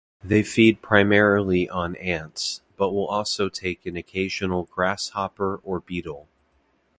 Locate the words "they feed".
0.23-0.81